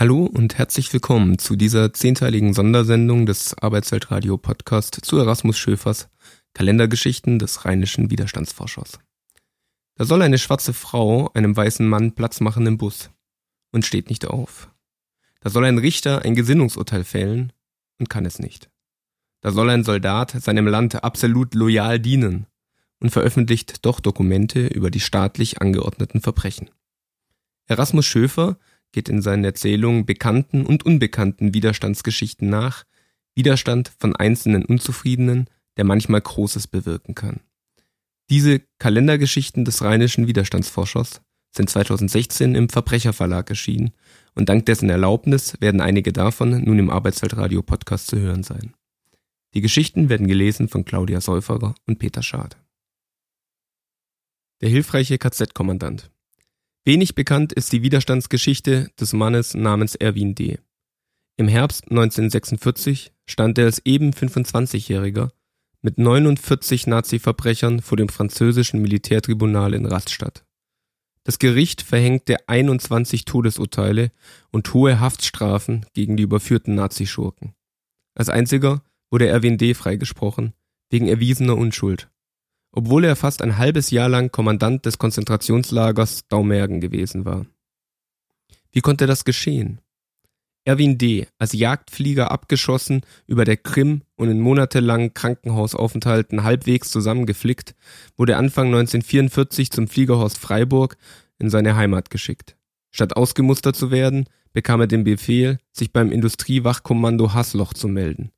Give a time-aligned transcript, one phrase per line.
[0.00, 6.08] Hallo und herzlich willkommen zu dieser zehnteiligen Sondersendung des Arbeitsweltradio Podcast zu Erasmus Schöfers
[6.54, 9.00] Kalendergeschichten des rheinischen Widerstandsforschers.
[9.96, 13.10] Da soll eine schwarze Frau einem weißen Mann Platz machen im Bus
[13.72, 14.70] und steht nicht auf.
[15.40, 17.52] Da soll ein Richter ein Gesinnungsurteil fällen
[17.98, 18.70] und kann es nicht.
[19.40, 22.46] Da soll ein Soldat seinem Land absolut loyal dienen
[23.00, 26.70] und veröffentlicht doch Dokumente über die staatlich angeordneten Verbrechen.
[27.66, 28.60] Erasmus Schöfer
[28.92, 32.84] geht in seinen Erzählungen bekannten und unbekannten Widerstandsgeschichten nach,
[33.34, 37.40] Widerstand von einzelnen Unzufriedenen, der manchmal Großes bewirken kann.
[38.30, 41.22] Diese Kalendergeschichten des rheinischen Widerstandsforschers
[41.54, 43.92] sind 2016 im Verbrecherverlag erschienen
[44.34, 48.74] und dank dessen Erlaubnis werden einige davon nun im Arbeitsweltradio Podcast zu hören sein.
[49.54, 52.58] Die Geschichten werden gelesen von Claudia Säuferer und Peter Schad.
[54.60, 56.10] Der hilfreiche KZ-Kommandant
[56.88, 60.58] Wenig bekannt ist die Widerstandsgeschichte des Mannes namens Erwin D.
[61.36, 65.28] Im Herbst 1946 stand er als eben 25-Jähriger
[65.82, 70.46] mit 49 Nazi-Verbrechern vor dem französischen Militärtribunal in Rastatt.
[71.24, 74.10] Das Gericht verhängte 21 Todesurteile
[74.50, 77.52] und hohe Haftstrafen gegen die überführten Nazischurken.
[78.14, 79.74] Als einziger wurde Erwin D.
[79.74, 80.54] freigesprochen,
[80.88, 82.08] wegen erwiesener Unschuld
[82.72, 87.46] obwohl er fast ein halbes Jahr lang Kommandant des Konzentrationslagers Daumergen gewesen war.
[88.70, 89.80] Wie konnte das geschehen?
[90.64, 97.74] Erwin D., als Jagdflieger abgeschossen, über der Krim und in monatelangen Krankenhausaufenthalten halbwegs zusammengeflickt,
[98.18, 100.98] wurde Anfang 1944 zum Fliegerhorst Freiburg
[101.38, 102.56] in seine Heimat geschickt.
[102.90, 108.30] Statt ausgemustert zu werden, bekam er den Befehl, sich beim Industriewachkommando Hassloch zu melden.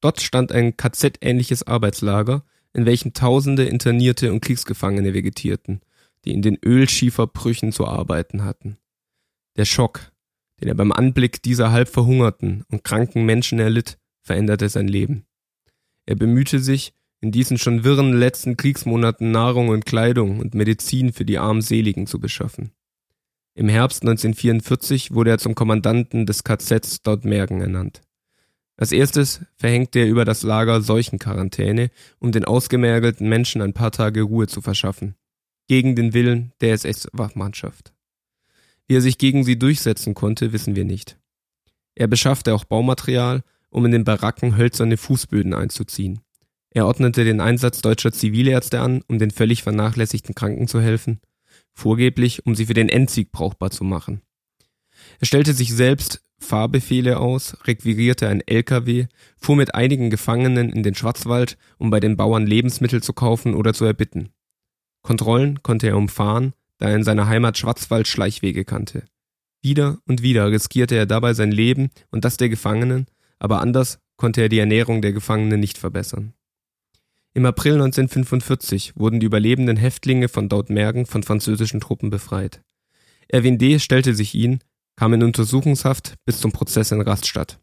[0.00, 2.44] Dort stand ein KZ-ähnliches Arbeitslager,
[2.76, 5.80] in welchem tausende Internierte und Kriegsgefangene vegetierten,
[6.26, 8.76] die in den Ölschieferbrüchen zu arbeiten hatten.
[9.56, 10.12] Der Schock,
[10.60, 15.24] den er beim Anblick dieser halb verhungerten und kranken Menschen erlitt, veränderte sein Leben.
[16.04, 21.24] Er bemühte sich, in diesen schon wirren letzten Kriegsmonaten Nahrung und Kleidung und Medizin für
[21.24, 22.72] die Armseligen zu beschaffen.
[23.54, 28.02] Im Herbst 1944 wurde er zum Kommandanten des KZs dort Mergen ernannt.
[28.76, 34.22] Als erstes verhängte er über das Lager Seuchenquarantäne, um den ausgemergelten Menschen ein paar Tage
[34.22, 35.14] Ruhe zu verschaffen.
[35.66, 37.94] Gegen den Willen der SS-Wachmannschaft.
[38.86, 41.18] Wie er sich gegen sie durchsetzen konnte, wissen wir nicht.
[41.94, 46.20] Er beschaffte auch Baumaterial, um in den Baracken hölzerne Fußböden einzuziehen.
[46.70, 51.20] Er ordnete den Einsatz deutscher Zivilärzte an, um den völlig vernachlässigten Kranken zu helfen,
[51.72, 54.20] vorgeblich um sie für den Endsieg brauchbar zu machen.
[55.18, 60.94] Er stellte sich selbst Fahrbefehle aus, requirierte ein LKW, fuhr mit einigen Gefangenen in den
[60.94, 64.30] Schwarzwald, um bei den Bauern Lebensmittel zu kaufen oder zu erbitten.
[65.02, 69.04] Kontrollen konnte er umfahren, da er in seiner Heimat Schwarzwald Schleichwege kannte.
[69.62, 73.06] Wieder und wieder riskierte er dabei sein Leben und das der Gefangenen,
[73.38, 76.34] aber anders konnte er die Ernährung der Gefangenen nicht verbessern.
[77.34, 82.62] Im April 1945 wurden die überlebenden Häftlinge von Dautmergen von französischen Truppen befreit.
[83.28, 83.78] Erwin D.
[83.78, 84.60] stellte sich ihn,
[84.96, 87.60] kam in Untersuchungshaft bis zum Prozess in Rastatt.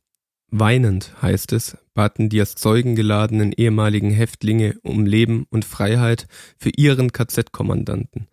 [0.51, 6.27] Weinend, heißt es, baten die als Zeugen geladenen ehemaligen Häftlinge um Leben und Freiheit
[6.57, 8.27] für ihren KZ-Kommandanten.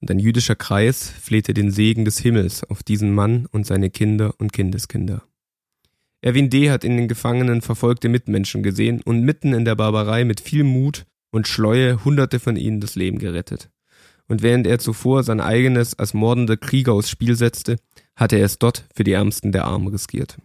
[0.00, 4.34] Und ein jüdischer Kreis flehte den Segen des Himmels auf diesen Mann und seine Kinder
[4.38, 5.22] und Kindeskinder.
[6.20, 6.70] Erwin D.
[6.70, 11.06] hat in den Gefangenen verfolgte Mitmenschen gesehen und mitten in der Barbarei mit viel Mut
[11.30, 13.70] und Schleue hunderte von ihnen das Leben gerettet.
[14.28, 17.76] Und während er zuvor sein eigenes als mordender Krieger aufs Spiel setzte,
[18.16, 20.36] hatte er es dort für die Ärmsten der Armen riskiert.